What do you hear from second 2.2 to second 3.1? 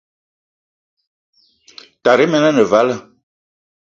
men ane vala.